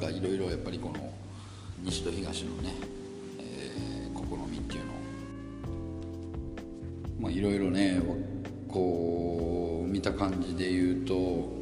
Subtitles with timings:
[0.00, 1.12] かいろいろやっぱりこの
[1.82, 2.74] 西と東のね、
[3.38, 4.96] えー、試みっていうのを
[7.20, 8.00] まあいろいろね
[8.66, 11.60] こう見た感じで言うと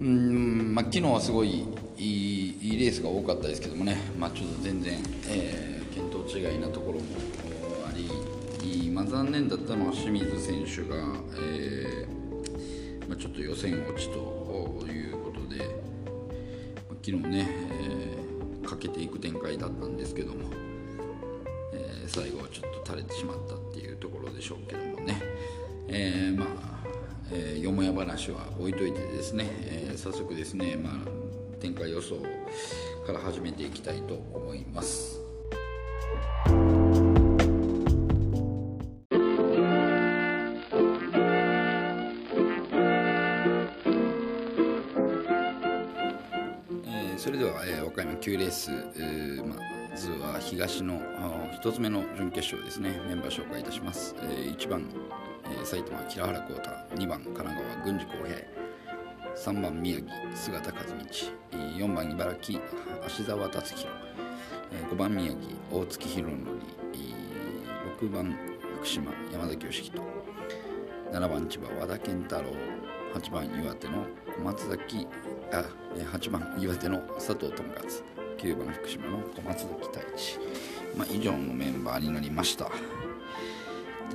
[0.00, 1.66] うんまあ昨日はすごい
[1.98, 7.04] いいいいレースが多かったですけどもね、まあ、ちょっと全然、えー、見当違いなところも
[7.88, 7.92] あ
[8.62, 10.96] り、まあ、残念だったのは清水選手が、
[11.38, 15.21] えーまあ、ちょっと予選落ちという、
[17.04, 20.50] 昨日ね、えー、かけていく展開だったんですけども、
[21.74, 25.20] えー、最後はちょっと垂れてしまったっていうところでしょうけどもね、
[25.88, 26.48] えー、まあ、
[27.32, 31.22] えー、よもや話は置いといてですね、え、早速ですね、まあ
[31.62, 32.16] 展開予想
[33.06, 35.11] から始めていきたいと思います。
[48.52, 49.56] ス、えー、ま
[49.96, 51.00] ずは東の
[51.62, 53.00] 1つ目の準決勝ですね。
[53.08, 54.86] メンバー紹介いたします、えー、1番、
[55.46, 58.62] えー、埼玉平原幸太2番神奈川郡司浩平
[59.54, 60.82] 3番宮城姿和道
[61.52, 62.60] 4番茨城
[63.06, 63.88] 芦澤達弘
[64.90, 65.38] 5番宮城
[65.70, 68.38] 大月弘則6番
[68.76, 70.02] 福島山崎義人
[71.10, 72.44] 7番千葉和田健太郎
[73.14, 75.06] 8番岩手の小松崎
[75.52, 75.64] あ
[75.96, 78.21] 8番岩手の佐藤智勝。
[78.42, 80.38] 9番福島の小松崎太一、
[80.96, 82.68] まあ、以上のメンバーになりました。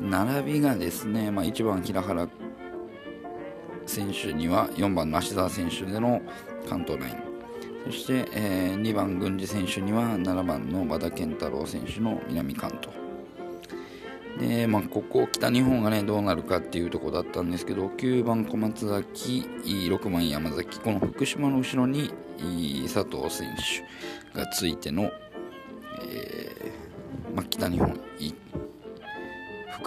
[0.01, 2.27] 並びがですね、まあ、1番平原
[3.85, 6.21] 選手には4番の芦澤選手での
[6.67, 7.15] 関東ライン。
[7.85, 12.96] そして、えー、2番郡司選手には7番の和田健太郎選手の南関東。
[14.39, 22.11] で、まあ、ここ北日本がねどうなるかっていうとこだったんですけど9番小松崎6番山崎この福島の後ろに
[22.83, 23.55] 佐藤選
[24.33, 25.11] 手がついての、
[26.01, 27.99] えーまあ、北日本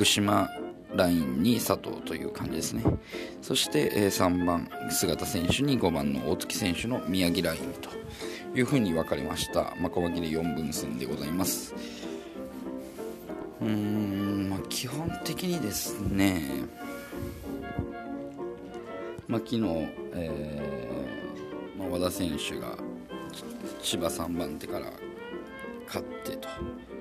[0.00, 0.48] 福島
[0.94, 2.82] ラインに佐藤という感じですね。
[3.42, 7.90] そして、3番姿選手に5番の大月選手の宮城ラインと
[8.58, 9.74] いうふうに分かりました。
[9.78, 11.74] まあ、小分けで4分線でございます。
[13.60, 14.19] うーん、
[14.80, 16.40] 基本的にですね
[19.28, 19.62] まあ、昨日、
[20.14, 22.78] えーまあ、和田選手が
[23.82, 24.86] 千葉3番手から
[25.86, 26.48] 勝ってと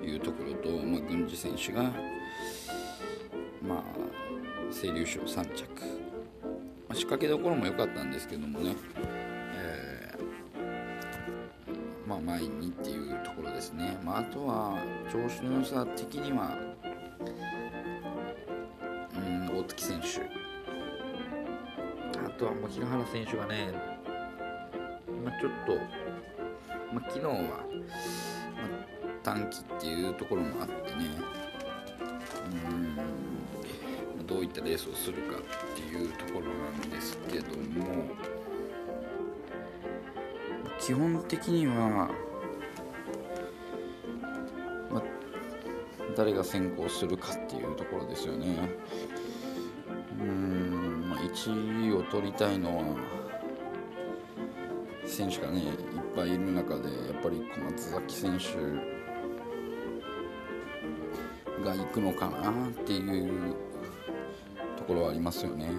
[0.05, 1.83] いうところと、まあ、郡司選手が
[3.65, 3.83] まあ
[4.73, 5.85] 清流賞3着、ま
[6.89, 8.75] あ、仕掛けどころも良かったんですけどもね、
[9.55, 14.77] えー、まあ前にっていうところですね、まあ、あとは
[15.09, 16.68] 調子の良さ的には
[22.69, 23.71] 平原選手がね、
[25.23, 25.75] まあ、ちょっと、
[26.93, 27.65] まあ、昨日は、まあ、
[29.23, 31.05] 短期っていうところもあってね
[34.19, 35.41] うんどういったレースをするかっ
[35.75, 38.05] ていうところなんですけども
[40.79, 42.09] 基本的には、
[44.89, 45.03] ま
[46.15, 48.69] 誰が先行するかっていうところですよね。
[50.19, 50.88] うん、
[51.33, 52.83] 1位を取りたいのは
[55.05, 55.73] 選手がねいっ
[56.15, 58.45] ぱいいる中でやっぱり小松崎選手
[61.63, 63.55] が行くのかなっていう
[64.77, 65.69] ところはありますよね。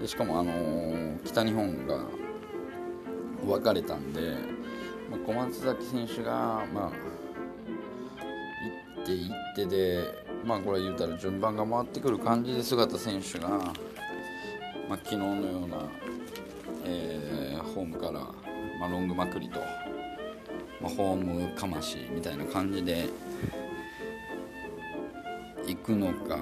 [0.00, 2.04] でしかもあのー、北日本が
[3.44, 4.36] 分かれたんで、
[5.10, 6.90] まあ、小松崎選手がまあ
[8.96, 13.72] 行って行ってでまあこれ言うたら順番が回ってくる感じで姿選手が、
[14.88, 15.76] まあ、昨日のような、
[16.84, 18.12] えー、ホームから、
[18.80, 19.60] まあ、ロングまくりと、
[20.80, 23.08] まあ、ホームかましみたいな感じで
[25.66, 26.38] 行くのか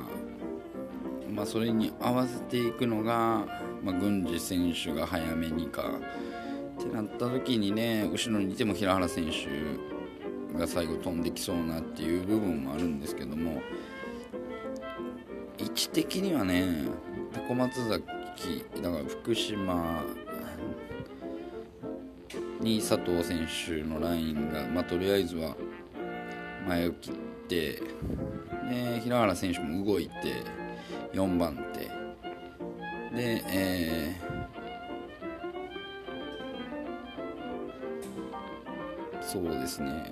[1.34, 3.44] まあ、それに合わせていくのが、
[3.82, 5.82] まあ、郡司選手が早めにか
[6.80, 13.62] ってなった時にね後ろにいても平原選手が最後飛んできそうなっていう部分もあるんですけども
[15.58, 16.86] 位置的にはね
[17.48, 17.88] 小松
[18.82, 20.02] だから福島
[22.60, 25.56] に佐藤選手のラインが、まあ、とりあえずは
[26.66, 27.14] 前を切っ
[27.48, 27.82] て
[28.68, 30.64] で平原選手も動いて。
[31.14, 31.80] 4番手
[33.16, 40.10] で、えー、そうですね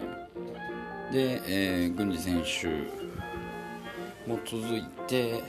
[1.11, 2.69] で、えー、郡司選手
[4.31, 5.43] も続いて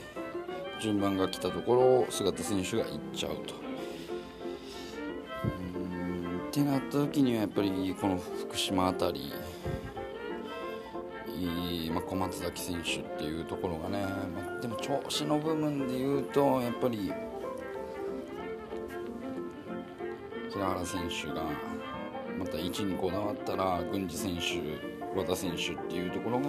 [0.84, 3.54] 順番が来たところ菅田選手が行っちゃうと。
[5.44, 9.32] うんってなった時にはやっぱりこの福島辺り
[11.90, 17.12] まあ、小松崎選手っていうところがね、まあ、でも調子の部分で言うとやっぱり
[20.50, 21.44] 平原選手が
[22.38, 26.46] また1にこだわったら郡司選手和田選手っていうところが、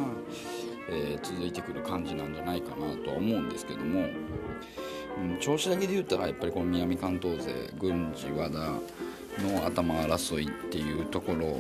[0.90, 4.08] えー、続いてくる感じなんじゃないかなとは思うんですけども、
[5.18, 11.58] うん、調子だけで言ったらやっぱりこの南関東勢郡司和田の頭争いっていうところ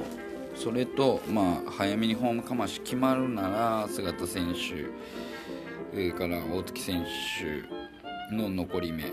[0.55, 7.05] それと、まあ、早めにホームかまし決まるなら菅田選手から大月選
[7.39, 9.03] 手の残り目。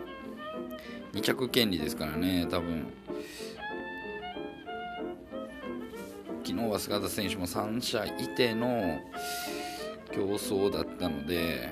[1.12, 2.86] 2着権利ですからね多分。
[6.44, 9.00] 昨日は菅田選手も3者いての
[10.12, 11.68] 競争だったので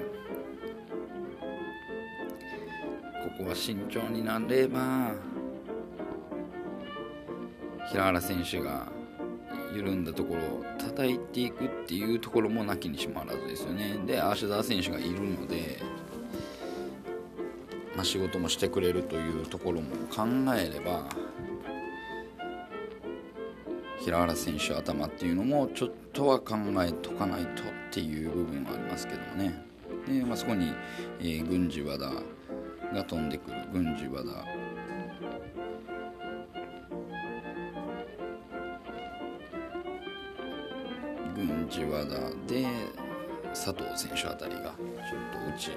[3.39, 5.13] ここは慎重になれば
[7.91, 8.89] 平原選手が
[9.75, 13.99] 緩んだところを叩いていくっていうところもなきにしもあらずですよね。
[14.07, 15.79] で芦田選手がいるので、
[17.95, 20.25] まあ、仕事もしてくれるというところも考
[20.57, 21.05] えれば
[24.01, 29.63] 平原選手頭っていうのもちょっとは考えとかないとっていう部分はありますけどもね
[30.09, 30.73] で、まあ、そこに、
[31.21, 32.11] えー、郡司和田
[32.95, 34.61] が飛んでくる郡司和田
[41.37, 42.11] 郡司和田
[42.47, 42.67] で
[43.51, 45.71] 佐藤選手あたりがちょっとうち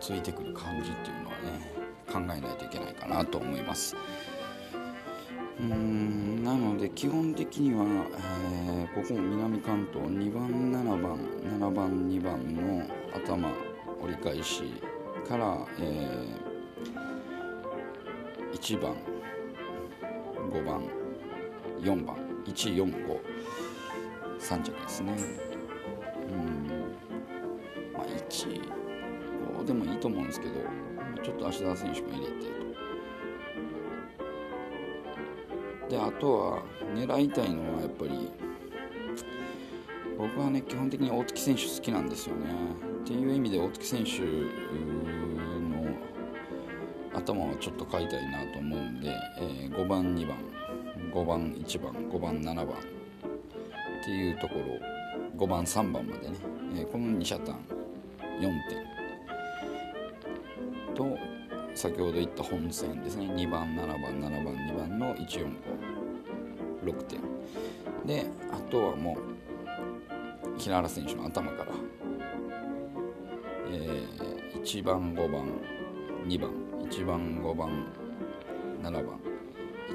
[0.00, 1.72] ついてくる感じっていうのはね
[2.12, 3.96] 考えないといけないかなと思います。
[5.62, 7.84] うんなので基本的には、
[8.66, 13.48] えー、ここも南関東2番7番7番2番の頭
[14.02, 14.64] 折り返し
[15.28, 18.96] から、えー、1番
[20.50, 20.82] 5番
[21.80, 23.20] 4番1453
[24.64, 25.14] 着ですね。
[26.28, 26.66] うん。
[27.92, 30.54] まあ1でもいいと思うんですけど
[31.22, 32.61] ちょっと芦田選手も入れて。
[35.92, 36.62] であとは
[36.94, 38.30] 狙いたいのはやっぱり
[40.16, 42.46] 僕はね基本的に大月選手好きなんですよね。
[43.04, 44.26] っていう意味で大月選手の
[47.12, 50.38] 頭をちょっと買いたいなと思うんで、えー、5番2番
[51.12, 52.68] 5番1番5番7番っ
[54.02, 54.54] ていうとこ
[55.36, 56.36] ろ5番3番までね、
[56.76, 57.60] えー、この2車単
[58.40, 58.50] 4点
[60.94, 61.18] と
[61.74, 63.26] 先ほど言った本戦ですね。
[63.34, 65.81] 2番7番7番2番の14
[66.84, 67.20] 6点
[68.06, 71.72] であとはもう平原選手の頭から、
[73.70, 75.48] えー、1番5番
[76.26, 76.50] 2番。
[76.88, 77.86] 1番5番
[78.82, 79.20] 7番。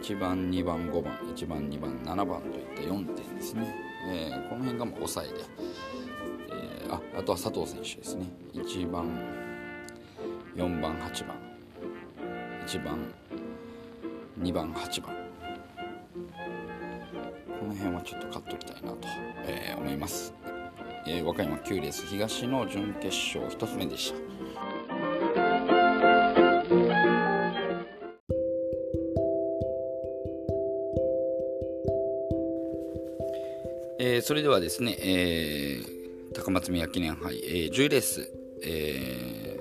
[0.01, 1.13] 1番2番5番。
[1.35, 3.75] 1番2番7番といった4点ですね、
[4.09, 5.35] えー、この辺がもう抑えで、
[6.49, 8.25] えー、ああとは佐藤選手ですね。
[8.53, 9.06] 1番
[10.56, 11.37] 4番8番。
[12.65, 13.13] 1番
[14.39, 15.26] 2番8番。
[17.77, 18.97] 辺はちょっと買っときたいなと、
[19.45, 20.33] えー、思います、
[21.05, 24.27] えー、和歌山9レース東の準決勝1つ目でした。
[33.99, 38.31] えー、それではですね、えー、高松宮記念杯、えー、10レース、
[38.63, 39.59] え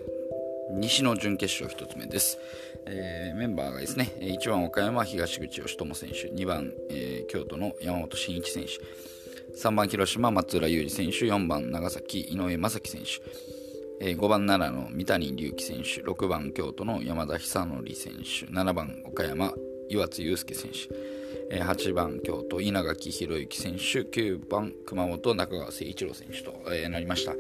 [0.72, 2.38] ー、西の準決勝1つ目です、
[2.86, 19.52] えー、メンバーがですね1番岡山東口義友選手2番、えー、京都の山本慎一選手3番広島松浦雄二選手4番長崎井上正樹選手、えー、5番奈良の三谷隆樹選手6番京都の山田久則選手7番岡山
[19.88, 21.15] 岩津祐介選手。
[21.50, 26.52] 8番京都稲垣博之選手9番熊本中川誠一郎選手と、
[26.90, 27.34] なりました、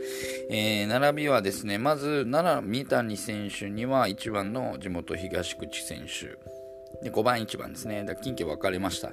[0.50, 6.38] えー、並びはですねまず奈良三谷選手には1番の地元東口選手
[7.02, 8.04] で5番1番ですね。
[8.22, 9.12] 近畿分かれました。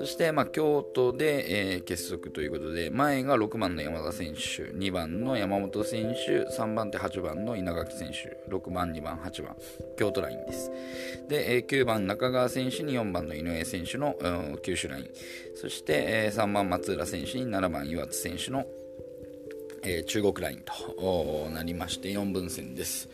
[0.00, 9.54] そして、まあ、京都で、えー、結束ということで、前が6番の山田選手、2番の山本選手、3番手8番の稲垣選手、6番、2番、8番、
[9.98, 10.70] 京都ラインです。
[11.28, 15.10] で、えー、9番中川選手に4番の井上選手の、うん九州ライン。
[15.54, 18.64] そして、えー、3番松浦選手に7番岩津選手の、
[19.82, 23.10] えー、中国ラインとなりまして4分線です。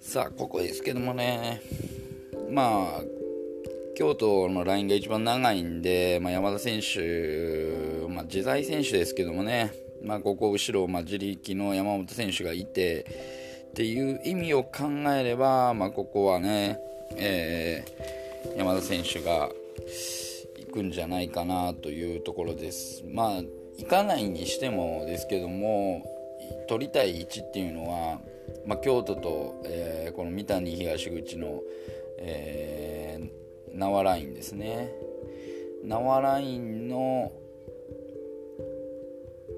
[0.00, 1.62] さあ、ここですけどもね、
[2.50, 3.19] まあ
[4.00, 13.02] 京都のラインが一番長いんで、まあ、山田選手、まあ、自在選手ですけどもね、まあ、ここ後ろ、まあ、自力の山本選手がいて
[13.68, 16.78] っていう意味を考えれば、まあ、ここはね、
[17.16, 19.50] えー、山田選手が
[20.56, 23.04] 行くんじゃないかなというところです。
[23.06, 23.42] まあ
[23.76, 26.06] 行かないにしてもですけども
[26.70, 28.18] 取りたい位置っていうのは、
[28.64, 31.60] まあ、京都と、えー、この三谷東口の、
[32.18, 34.90] えー、縄ラインですね。
[35.84, 37.32] 縄ラインの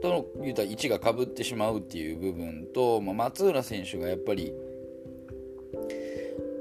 [0.00, 4.52] と言うたら位置がかぶってしまうっていう部分と、まあ、松浦選手がやっぱり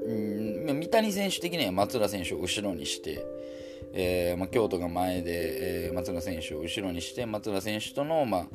[0.06, 3.24] うん三谷選手的には松浦選手を後ろにして、
[3.92, 8.46] えーまあ、京都が前で、えー、松浦選手を後ろにして松浦選手との、まあ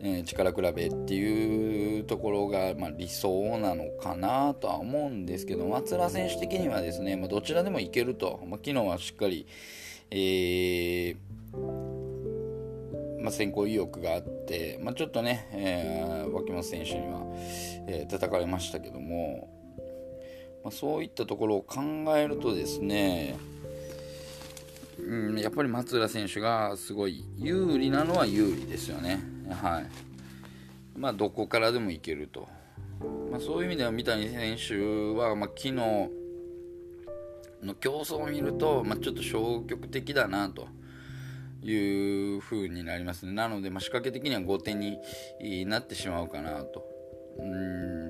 [0.00, 9.46] えー、力比べっていうところが、まあ、理想なのかなとは思うんですけど松浦選手的にはですね、まあ、どちらでもいけると、まあ、昨日はしっかり、
[10.10, 11.16] えー
[13.20, 17.22] まあ、先行意欲があって、まあ、ちょっとね、えー、脇本選手には、
[17.88, 19.48] えー、叩かれましたけども、
[20.62, 21.80] まあ、そういったところを考
[22.16, 23.38] えるとですね
[24.98, 29.33] うん、やっぱり松浦選手がすごい有利なのは有利ですよね。
[29.50, 30.98] はい。
[30.98, 32.48] まあ、どこからでもいけると。
[33.30, 36.10] まあ、そういう意味では三谷選手は、まあ、昨日の
[37.78, 40.68] 競争を見ると、まあ、ちょっと消極的だなと
[41.62, 43.32] いう風になりますね。
[43.32, 44.98] なので、まあ、仕掛け的には後手に
[45.66, 46.86] なってしまうかなと。
[47.38, 48.08] うん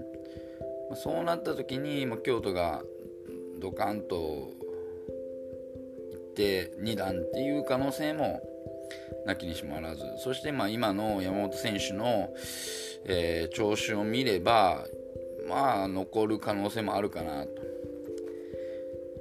[0.91, 2.83] まあ、そうなった時に、まあ、京都が
[3.59, 4.53] ドカンと行
[6.17, 8.43] って2段っていう可能性も
[9.27, 12.33] なきにしもあらずそしてまあ今の山本選手の、
[13.05, 14.87] えー、調子を見れば
[15.49, 17.75] まあ残る可能性もあるかなと。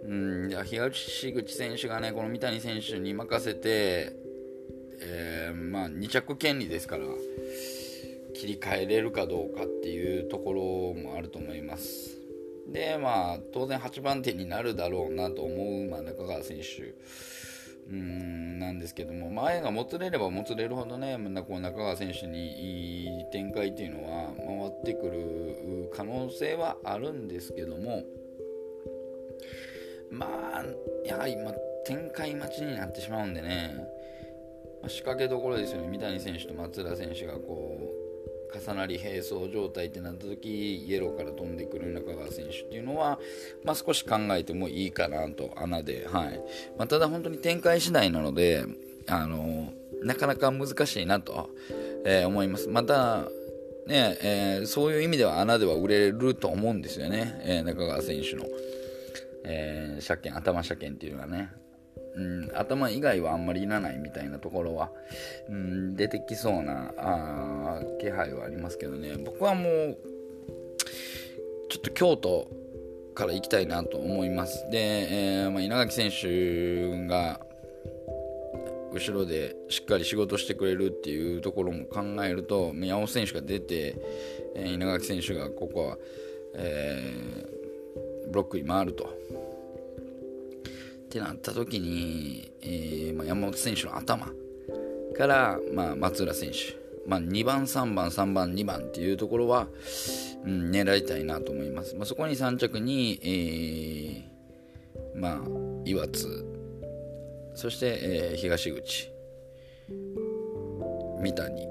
[0.06, 4.14] うんじゃ東口選手がねこの三谷選手に任せて、
[5.00, 7.06] えー、まあ、2着権利ですから
[8.36, 10.62] 切り替えれるかどうかっていうところ
[11.02, 12.18] もあると思います。
[12.68, 16.94] でまあ当然8番手になるだろうなと思う、まあ、中川選手
[17.90, 28.04] うんなんですけども前がもつれればもつれるほどねこう中川選手にいい展開っていうのは回ってくる可能性はあるんですけども
[30.10, 30.64] まあ
[31.06, 31.52] やはり、ま、
[31.86, 33.76] 展開待ちになってしまうんでね、
[34.88, 35.88] 仕掛けどころですよね。
[35.88, 37.73] 三谷選手と松浦選手がこう
[38.54, 43.20] 重なり並走状態ってなった時イエローから飛んでくる中川選手っていうのは、
[43.64, 46.42] まあ、少し考えてもいいかなと穴で、はい。
[46.78, 48.66] まあ、ただ本当に展開次第なので
[49.08, 51.50] あのなかなか難しいなと、
[52.06, 52.68] えー、思います。
[52.68, 53.30] また
[53.88, 58.46] ねえー、そういう意味では穴では売れると思うんですよね、えー、中川選手の、
[59.44, 61.52] え、車検頭車検っていうのはね。
[62.16, 64.92] うん、頭以外はあんまりいらないみたいなところは、
[65.50, 69.16] うん、出てきそうなあ気配はありますけどね。
[69.18, 69.98] 僕はもう
[71.70, 72.50] ちょっと京都
[73.16, 74.70] から行きたいなと思います。
[74.70, 77.40] で、えー、まあ、稲垣選手が
[78.92, 83.96] 後ろでしっかり仕事してくれるっていうところも考えると宮尾選手が出て、
[84.56, 85.98] えー、稲垣選手がここは、
[86.56, 89.06] えー、ブロックに回ると。
[89.06, 94.32] ってなった時に、えー、まあ、山本選手の頭
[95.16, 99.68] から、まあ、松浦選手、まあ、2番、3番、3番、2番っていうところは、
[100.46, 101.96] うん、狙いたいなと思います。
[101.96, 105.42] まあ、そこに3着に、えー、まあ、
[105.86, 106.46] 岩津、
[107.56, 109.12] そして、えー、東口、
[111.22, 111.68] 三谷、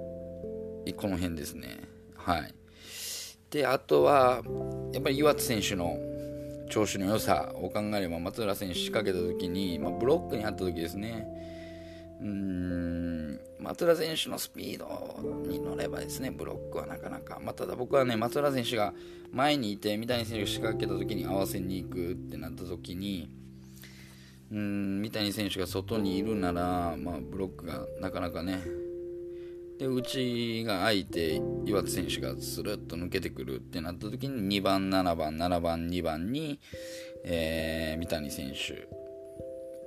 [0.96, 1.80] この辺ですね。
[2.14, 2.54] はい。
[3.50, 4.42] で、あとは、
[4.92, 5.98] やっぱり岩津選手の、
[6.72, 11.26] 調子の良さを考えれば松浦選手仕掛けた時に、まあ、ブロックにあった時ですね
[12.22, 13.01] うん
[13.72, 18.92] 松浦選手のスピードに乗ればですねブロックはなかなか、まあ、ただ僕はね松浦選手が
[19.32, 23.30] 前にいて三谷選手が仕掛けた時に合わせに行くってなった時に
[24.50, 28.62] うん三谷選手が外にいるなら、まあ、ブロックがなかなかね。
[29.78, 36.60] で内が空いて岩手選手がスルッと抜けてくるってなった時に2番7番7番2番に、
[37.24, 38.86] えー、三谷選手、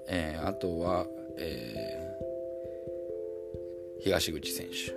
[0.09, 1.05] えー、あとは、
[1.37, 2.04] えー、
[3.99, 4.93] 東口選手。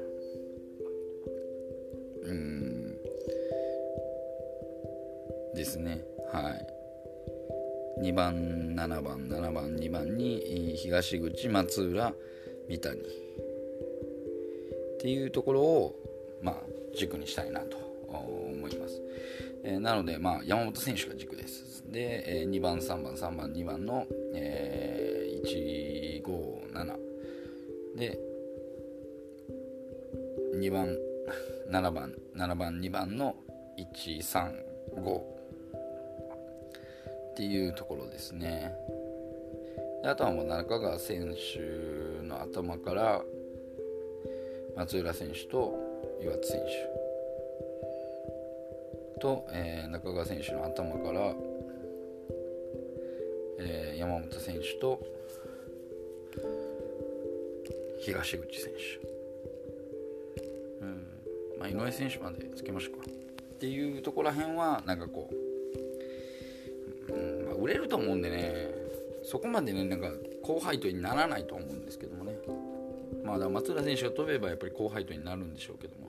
[2.28, 2.96] うん。
[5.54, 6.04] ですね。
[6.32, 6.66] はい。
[8.02, 8.34] 2番
[8.76, 12.12] 7番7番2番に東口松浦
[12.68, 13.00] 三谷。
[13.00, 13.04] っ
[15.00, 15.94] ていうところを、
[16.42, 16.56] まあ、
[16.96, 17.76] 軸にしたいなと
[18.08, 19.00] 思います。
[19.64, 21.84] え、なので、まあ、山本選手が軸です。
[21.90, 26.96] で、えー、2番3番3番2番の、えー、157
[27.96, 28.27] で
[30.58, 30.96] 2番
[31.70, 33.36] 7番7番2番の
[33.78, 35.24] 135っ
[37.36, 38.74] ていうところですね。
[40.02, 43.22] であとはもう中川選手の頭から
[44.76, 45.74] 松浦選手と
[46.22, 47.08] 岩津選手。
[49.18, 51.34] と、えー、中川選手の頭から、
[53.58, 55.00] えー、山本選手と
[58.00, 59.07] 東口選手、
[61.68, 63.06] 井上選手までつけましょうか。
[63.06, 65.28] っていうところら辺はなんかこ
[67.08, 68.68] う、うんまあ、売れると思うんでね
[69.24, 70.10] そこまでねなんか
[70.42, 72.38] 高配当にならないと思うんですけどもね。
[73.24, 76.08] まあ松浦選手が飛べばやっぱり高配当になるんでしょうけども。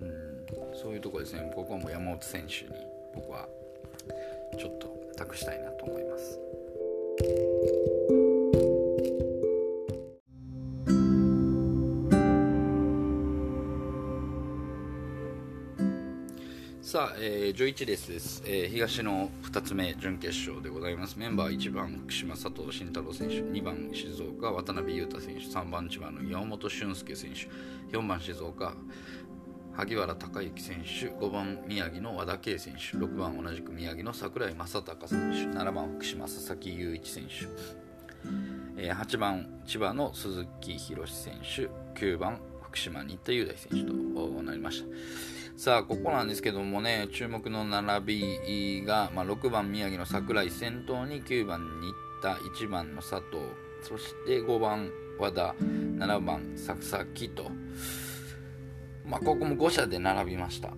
[0.00, 0.34] うん
[0.74, 1.52] そういうとこですね。
[1.54, 2.80] ここはもう山本選手に
[3.14, 3.48] 僕は
[4.58, 6.40] ちょっと託したいなと思います。
[16.94, 21.18] さあ、えー、11レースです、えー、東の2つ目準決勝でございます。
[21.18, 23.42] メンバー1番福島佐藤慎太郎選手。
[23.42, 25.40] 2番静岡渡辺裕太選手。
[25.40, 27.96] 3番千葉の山本俊介選手。
[27.98, 28.74] 4番静岡
[29.72, 31.08] 萩原隆之選手。
[31.08, 32.96] 5番宮城の和田圭選手。
[32.96, 35.58] 6番同じく宮城の櫻井正隆選手。
[35.58, 37.30] 7番福島佐々木雄一選手、
[38.80, 41.68] えー、8番千葉の鈴木宏選手。
[42.00, 45.33] 9番福島新田雄大選手となりました。
[45.56, 48.06] さあここなんですけどもね注目の並
[48.80, 53.38] びが、まあ、6番宮城の櫻井先頭に9番新田1番の佐藤
[53.82, 57.50] そして5番和田7番佐々木と、
[59.06, 60.70] まあ、ここも5社で並びました、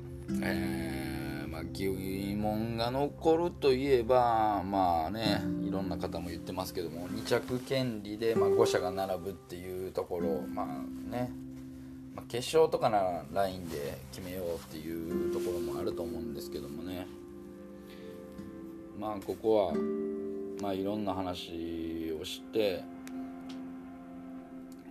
[0.43, 11.33] えーまあ、疑問が残るといえばまあねいろんな方も言ってますけども2着権利で、まあ、5社が並ぶっていうところまあね、
[12.29, 17.07] 決勝とかなラインで決めようっていうところもあると思うんですけどもね。
[18.99, 19.75] まあここは
[20.61, 22.83] まあいろんな話をして、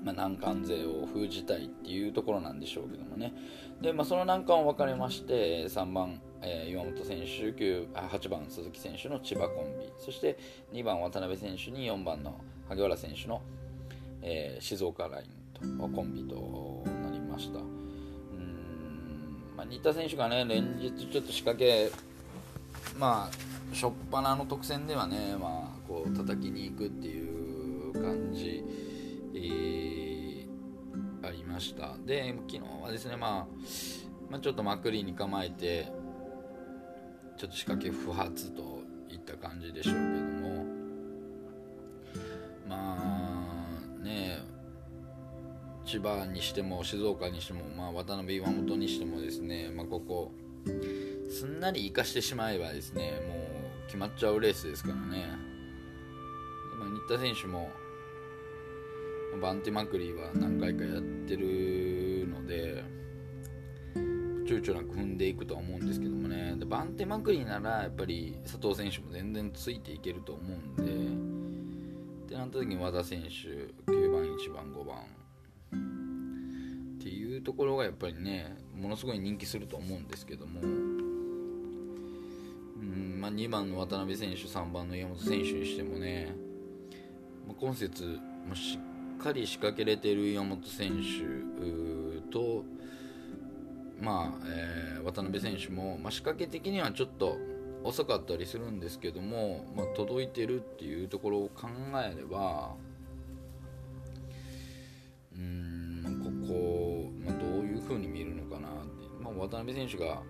[0.04, 3.34] まあ、難関勢を封じたいっていうところなんでしょうけどもね。
[3.82, 9.92] で、まあ、その難関を分かれまして3番、えー、岩本選手9 8番鈴木選手の千葉コンビ。
[10.00, 10.38] そして
[10.72, 13.42] 2番渡辺選手に4番の萩原選手の、
[14.22, 16.84] えー、静岡ラインとコンビと
[17.36, 17.60] ました。
[17.60, 17.66] うん
[19.58, 21.92] まあ、新田選手がね連日ちょっと仕掛け
[22.98, 23.36] まあ
[23.74, 28.64] 初っ端の特選ではね、まあ、こう叩きに行くっていう感じ、
[29.34, 33.48] えー、ありましたで昨日はですね、まあ、
[34.30, 35.92] まあ、ちょっとまくりに構えて
[37.38, 40.66] ちょっと仕掛け不発といった感じでしょうけども
[42.70, 43.25] まあ
[45.96, 50.34] 千葉にしても静岡にしても、まあ、渡辺岩本にしてもですね、まあ、ここ
[51.30, 55.26] すんなり生かしてしまえばですねもう決まっちゃうレースですからね、
[56.78, 57.70] まあ、新田選手も
[59.42, 62.84] バンティマクリーは何回かやってるので
[64.46, 66.56] 躊躇なく踏んでいくとは思うんですけどもね。
[66.58, 70.42] でバンテマクリーならやっぱり佐藤選手も全然ついていけると思
[70.78, 73.30] うんでってなった時に和田選手
[73.92, 74.98] 9番1番5番
[77.00, 80.96] っていうところがやっぱりねものすごい人気すると思うんですけども、うん
[83.22, 86.36] まあ、2番の渡辺選手3番の山本選手にしてもね、
[87.48, 92.64] ま、今節もしっかり仕掛けれてる山本選手と、
[94.00, 97.38] まあえー、渡辺選手も、まあ、仕掛け的にはちょっと
[97.84, 101.68] 遅かったりするんですけども、まあ、届いてるっていうところを考
[102.04, 102.74] えれば
[106.48, 110.22] ここ、まあ、どういう風に見るのかなって、まあ、渡辺選手が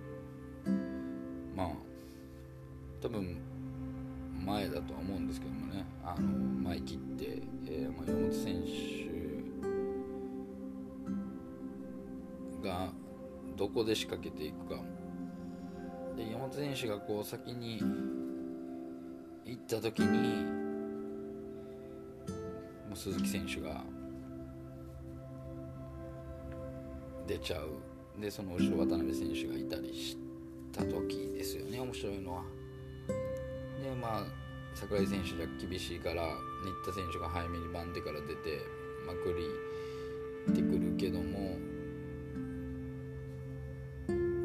[1.56, 1.68] まあ
[3.02, 3.38] 多分
[4.46, 5.86] 前だとは思うんですけどもね。
[6.04, 8.64] あの前切って、えーまあ、山本選
[12.62, 12.90] 手が
[13.58, 14.82] どこで仕掛けていくか。
[16.16, 17.82] で山本選手がこう先に
[19.46, 20.46] 行った時に
[22.88, 23.84] もう鈴木選手が
[27.28, 28.22] 出ちゃう。
[28.22, 30.18] でその後ろ渡辺選手がいたりし
[30.72, 31.80] た時ですよね。
[31.80, 32.44] 面白いのは。
[33.84, 34.26] でまあ
[34.76, 38.60] 櫻井選手じゃ厳しいから新田選手が早めに番手から出て
[39.06, 41.58] まくりてくるけども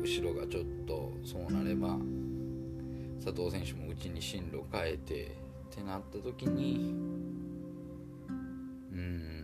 [0.03, 1.97] 後後ろがちょっとそうなれば
[3.25, 5.37] 佐藤選手もうちに進路変えて
[5.73, 6.95] ってなった時に
[8.93, 9.39] うん。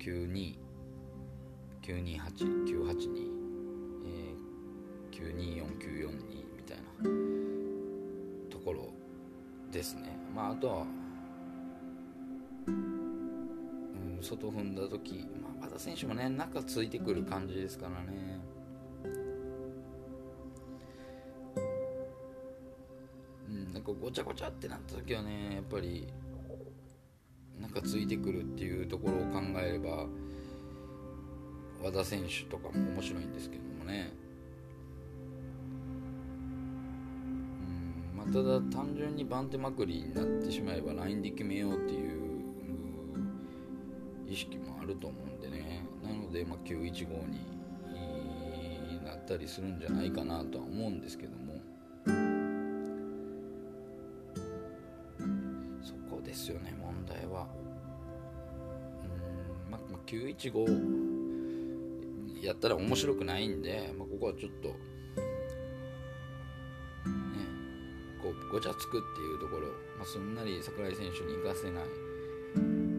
[0.00, 0.56] 9292928
[2.66, 3.30] 982、
[4.06, 6.16] えー、924942
[6.56, 6.84] みたいな
[8.50, 8.88] ところ
[9.70, 10.18] ですね。
[10.34, 10.86] まああとは、
[12.66, 18.40] うん、外踏んだ時、まあ、和田選手もね中ついてくる感じですからね。
[23.48, 26.08] うんなんかごちゃごちゃってなった時はねやっぱり
[27.60, 30.06] なんかついてくるっていうところを考えれば
[31.82, 34.12] 和田選手とかも面白いんですけどもね。
[38.14, 42.20] うんまあ、ただ単純に番手まくりになってしまえばラインで決めようっていう
[44.28, 45.84] 意識もあると思うんでね。
[46.02, 47.40] なので、まあ、915に
[49.04, 51.39] なったりするんじゃないかなとは思うんですけども。
[60.40, 64.74] 15やったら面白くないんで、まあ、ここはちょっと、ね、
[68.22, 71.82] こうごちゃつくっていうところ、まあ、すんなり櫻井選手に行かせない。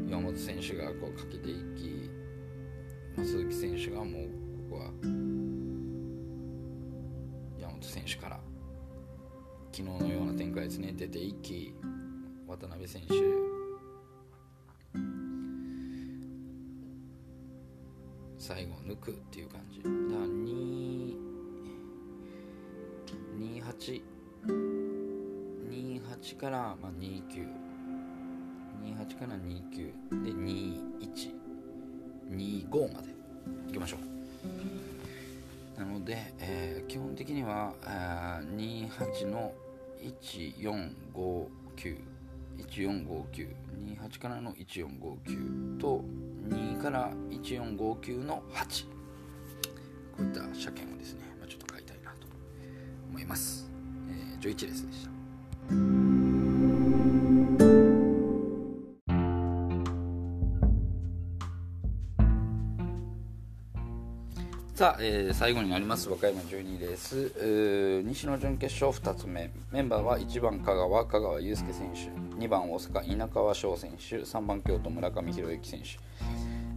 [0.08, 2.12] 岩本選手がこうかけていき、
[3.18, 4.10] まあ、鈴木選手がもう
[4.70, 4.92] ここは。
[7.60, 8.40] 山本選手から。
[9.72, 10.94] 昨日のような展開ですね。
[10.96, 11.74] 出ていき。
[12.48, 13.41] 渡辺選手
[18.42, 19.78] 最後抜くっていう感じ。
[19.78, 19.96] だから
[23.62, 24.02] 28
[25.70, 30.32] 28から、ま、2928から29で
[32.72, 33.12] 2125まで。
[33.70, 34.00] いきましょう。
[35.80, 37.76] なので、えー、基本的には
[38.56, 39.54] 28の
[40.26, 42.00] 1459
[42.58, 46.04] 145928からの1459と
[46.82, 48.89] から1459の8こ
[50.20, 52.28] ういった車検をですね、まあ、ちょっと買いたいなと
[53.10, 53.72] 思います、
[54.10, 55.12] えー、ジョイチレスでした。
[64.74, 66.10] さあ、えー、最後になります。
[66.10, 68.02] 和歌山12レース。
[68.04, 69.52] 西の準決勝2つ目。
[69.72, 72.10] メンバーは1番香川香川祐介選手。
[72.44, 74.22] 2番大阪稲川翔選手。
[74.24, 76.00] 3番京都村上宏之選手。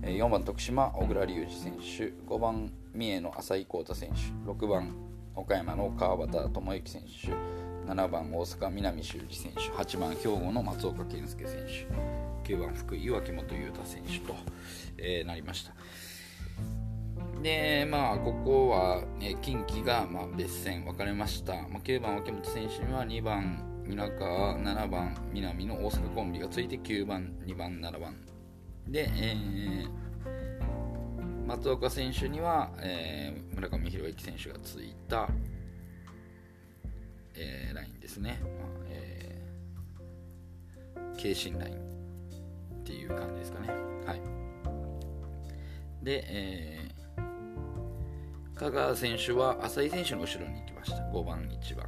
[0.04, 4.94] 4番徳島小倉隆二選手5番三重の浅井幸太選手6番
[5.34, 11.58] 岡山の川端智之選手7番大阪南修二選手8番兵庫の松岡健介選
[12.44, 14.34] 手9番福井脇本裕太選手と、
[14.98, 15.72] えー、なりました。
[17.42, 28.14] でまあここは、ね、近畿がまあ別線分かれました、まあ、9番脇本選手には2番皆川7番南の大阪コンビがついて9番2番7番
[28.88, 35.28] で、えー、松岡選手には、えー、村上宏之選手がついた、
[37.34, 43.68] えー、ラインですね、まあえー、軽心ラインっていう感じですかね。
[44.06, 44.20] はい。
[46.02, 50.98] で、えー、香川選手は浅井選手の後ろに行きました。
[50.98, 51.86] 5番1番。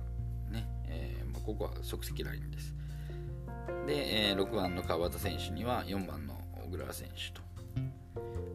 [0.51, 0.67] ね。
[0.89, 2.75] えーまあここは即席ラインです。
[3.87, 6.36] で、えー、6番の川端選手には4番の
[6.67, 7.47] 小倉選手と。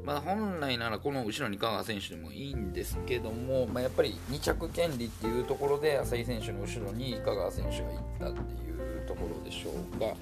[0.04, 10.13] まあ、本来ならこの後ろに香川選手でもいいんですけども、まあ、やっぱり2着権利っていうところで浅井選手の後ろに香川選手が行ったっていうところでしょうが、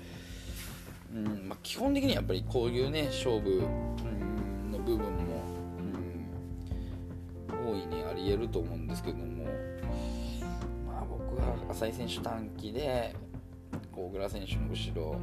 [1.14, 3.62] うんまあ、基本的にやっぱりこういうね勝負、
[4.70, 5.44] の部分も、
[7.50, 9.46] うん、大いにありえると思うんですけども
[10.86, 13.16] まあ、僕は浅井選手短期で
[13.92, 15.20] 小倉選手の後ろ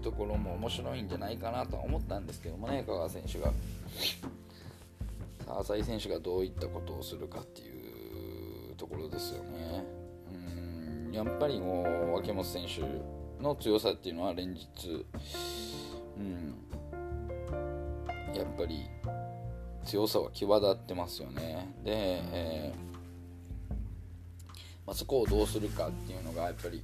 [0.00, 3.52] ところも面白いんじゃないかなとは思ったんですけどもね香川選手が。
[5.58, 9.84] 浅井選手がどういったことをするかっていうところですよね。
[10.32, 15.04] うんやっぱりもう脇本選手の強さっていうのは連日
[16.16, 16.54] うん
[18.32, 18.88] やっぱり
[19.84, 21.74] 強さは際立ってますよね。
[21.82, 21.90] で、
[22.32, 22.90] えー
[24.86, 26.82] まあ、そこをどうするかっていうのがやっぱり、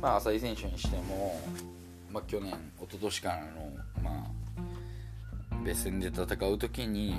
[0.00, 1.38] まあ、浅井選手にしても、
[2.10, 4.32] まあ、去年一昨年からの、ま
[5.50, 7.16] あ、別戦で戦う時に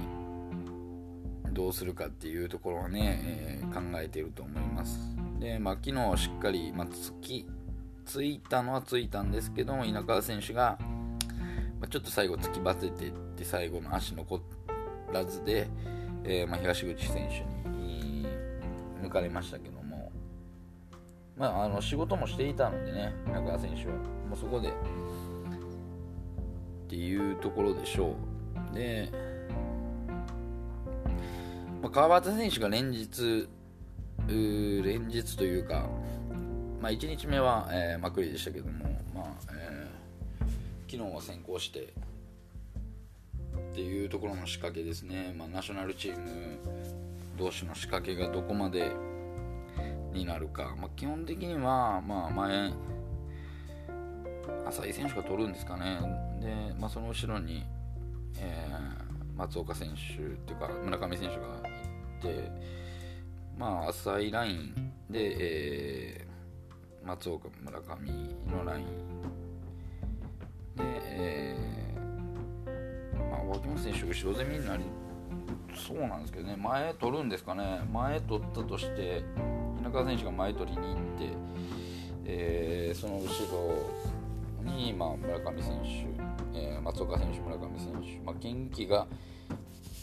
[1.52, 5.00] どうするかっていうところをね、えー、考えていると思います。
[5.40, 7.46] で、まあ、昨日しっかり、まあ、つき
[8.06, 10.78] ついたのはついたんですけど稲川選手が
[11.80, 14.42] まあ、ちょっと最後突きバテてって最後の足残
[15.14, 15.68] らずで、
[16.24, 18.26] えー、ま、東口選手に
[19.04, 19.77] 抜かれましたけど、
[21.38, 23.94] まあ、あの仕事もしていたのでね中川選手は。
[24.28, 24.70] もうそこで。
[24.70, 24.72] っ
[26.90, 28.16] ていうところでしょ
[28.72, 28.76] う。
[28.76, 29.10] で、
[31.82, 33.48] まあ、川端選手が連日
[34.28, 35.88] 連日というか、
[36.82, 41.94] まあ、1日目は、えー、まくりでしたけども、まあえー、昨日は先行して。
[43.58, 46.58] っていうところの仕掛けですね、まあ、ナショナルチーム
[47.38, 48.92] 同士の仕掛けがどこまで
[50.18, 52.74] になるか、まあ、基本的には、まあ、前
[54.68, 56.00] 浅井選手が取るんですかね。
[56.42, 57.64] で、まあ、その後ろに、
[58.40, 61.42] えー、松岡選手っていうか村上選手が
[62.20, 62.52] いて、
[63.58, 64.74] まあ、浅いライン
[65.10, 68.12] で、えー、松岡村上
[68.52, 68.86] のライン。
[70.76, 71.78] で、えー
[73.32, 74.84] まあ、脇本選手後ろ攻めになり
[75.76, 76.56] そうなんですけどね。
[76.58, 77.82] 前取るんですかね。
[77.92, 79.24] 前取ったとして
[79.88, 81.30] 稲川選手が前取りに行って、
[82.26, 83.28] えー、その後
[84.66, 85.82] ろに、まあ、村上選
[86.54, 89.08] 手、えー、松岡選手、村上選手、まあ、近畿が、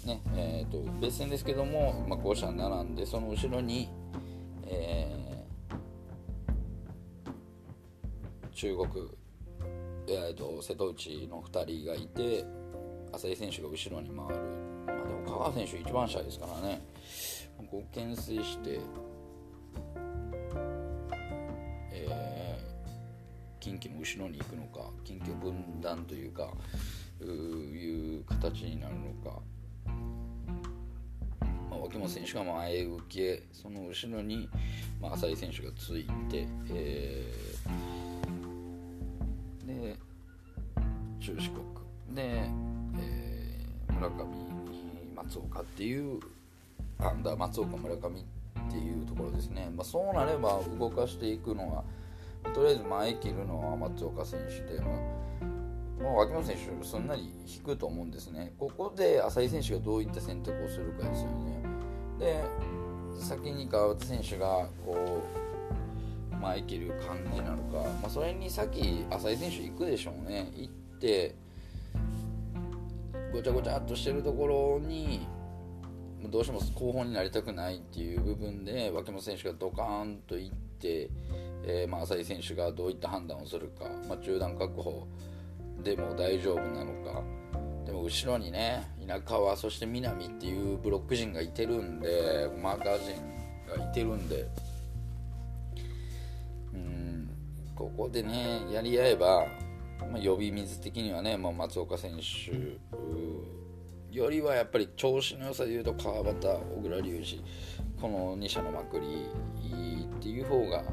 [0.07, 3.91] ねえーと、別戦ですけども、まあ、5者並んでその後ろに、
[4.67, 8.89] えー、中国、
[10.09, 12.45] えーと、瀬戸内の2人がいて
[13.13, 14.43] 浅井選手が後ろに回る、
[14.87, 16.81] まあ、でも香川選手一番下ですからね。
[17.71, 18.79] こう牽制して
[21.93, 22.59] え
[23.61, 26.53] 近畿の後ろに行くのか近畿分断というか
[27.21, 29.41] いう形になるのか、
[31.71, 34.49] まあ、脇本選手が前受けその後ろに、
[35.01, 39.97] まあ、浅井選手がついて、えー、で
[41.21, 41.65] 中四国。
[42.15, 44.27] で、えー、村上
[45.17, 46.21] 松岡っていう
[46.99, 48.25] アンダー松岡村上っ
[48.75, 51.85] ていうところですね、まあ、そうなれば動かしていくのは
[52.53, 58.53] とりあえず前切るのは松岡選手で、まあ、まあ、脇本選手すんなり引くと思うんですね。
[58.59, 61.63] ここで浅井選手がどういった選択をするかですよね。
[62.19, 62.45] で
[63.19, 65.23] 先に川端選手がこ
[66.33, 70.53] う前切る感じなのか、まあ、それに先浅井選手行くでしょうね。
[70.55, 71.35] 行って
[73.33, 75.27] ごちゃごちゃっとしてるところに
[76.29, 81.11] どうしても後方になりたくないっていう部分で脇本選手がドカーンと行って
[81.67, 85.07] えー、まあ、浅井選手がどういった判断をするか、まあ、中段確保
[85.83, 87.23] でも大丈夫なのか
[87.87, 93.17] でも後ろにね稲川そして南っていうブロック陣がいてるんでマーカー陣
[93.67, 94.47] がいてるんで
[96.75, 97.31] うん
[97.75, 99.47] ここでねやり合えば、
[100.13, 102.53] まあ、呼び水的にはね、まあ、松岡選手
[104.15, 107.45] よりはやっぱり調子の良さでいうと川端小倉隆二
[108.01, 109.27] この2者のまくり
[110.05, 110.85] っていう方が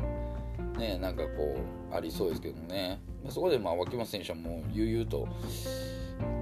[0.80, 1.56] ねなんかこ
[1.92, 5.28] うありそうですけどね、ま、そこでまあ脇本選手はもう悠々と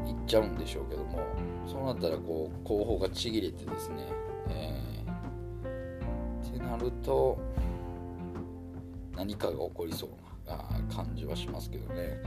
[0.07, 1.19] いっちゃうんでしょうけども
[1.67, 3.95] そうなったらこう後方がちぎれてですね、
[4.49, 7.37] えー、ってなると
[9.17, 10.57] 何かが起こりそうな
[10.95, 12.23] 感じはしますけどね。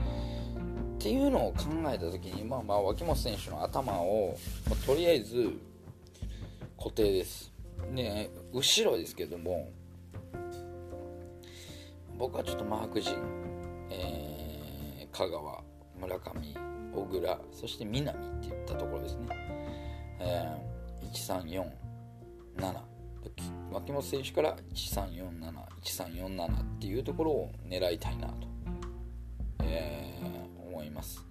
[1.03, 4.37] っていうのを考えた時に、まあ、まあ脇本選手の頭を、
[4.69, 5.51] まあ、とりあえず
[6.77, 7.51] 固定です。
[7.91, 9.69] ね、後ろですけども
[12.17, 13.17] 僕はちょっとマーク陣、
[13.89, 15.61] えー、香川
[15.99, 16.55] 村上
[16.95, 19.27] 小倉そして南っていったところですね、
[20.21, 21.73] えー、1347
[23.73, 28.47] 脇本選手から13471347っていうところを狙いたいなと、
[29.63, 30.42] えー、
[30.83, 31.25] います。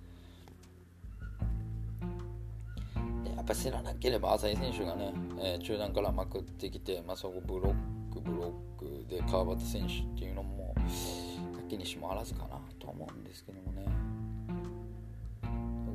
[3.25, 10.75] でやっぱり競らなければ浅井選手がね、えー、中段からまくってきて、まあ、そこブロックブロックで川端選手っていうのも
[11.73, 13.87] きにしもあらずかなと思うんですけどもね。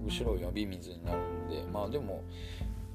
[0.05, 2.23] 後ろ呼び水になるんでまあでも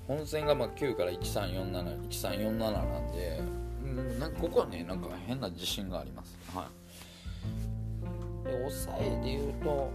[0.09, 3.40] 本戦がま9から13471347なんで、
[3.85, 6.37] うん、なんかここはねなんか変な自信があります。
[6.55, 6.68] は
[8.44, 8.48] い。
[8.48, 9.90] で抑えで言うと、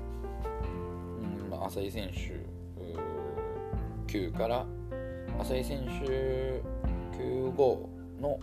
[1.57, 2.57] うんまあ、浅井選手
[4.07, 4.65] 9から
[5.39, 6.61] 浅井選手
[7.17, 8.39] 95の、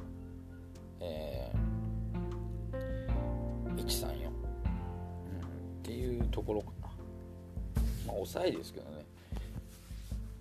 [1.00, 4.30] えー、134っ
[5.82, 6.88] ていうところかな。
[8.06, 9.04] まあ抑えですけどね。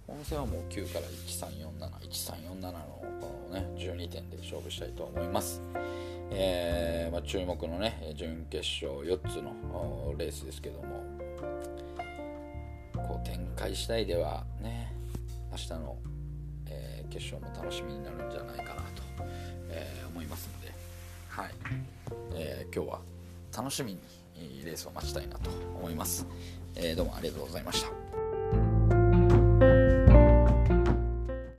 [0.05, 2.71] 本戦はもう9から13471347の
[3.21, 5.61] このね12点で勝負したいと思います。
[6.31, 11.12] えー、まあ、注目のね準決勝4つのレースですけども。
[13.23, 14.93] 展開次第ではね
[15.51, 15.97] 明日の、
[16.67, 19.03] えー、決勝も楽しみになるんじゃないかなと、
[19.69, 20.73] えー、思いますので、
[21.29, 21.51] はい。
[22.35, 22.99] えー、今日は
[23.55, 23.99] 楽しみに
[24.65, 26.25] レースを待ちたいなと思います、
[26.75, 28.02] えどうもありがとうございました。